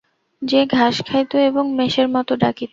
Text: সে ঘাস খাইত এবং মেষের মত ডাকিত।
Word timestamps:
সে 0.41 0.59
ঘাস 0.71 0.95
খাইত 1.05 1.31
এবং 1.49 1.65
মেষের 1.75 2.07
মত 2.07 2.29
ডাকিত। 2.33 2.69